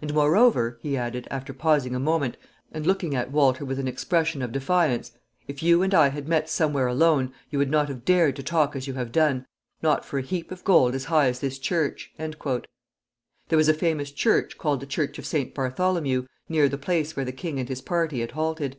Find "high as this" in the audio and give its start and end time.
11.06-11.58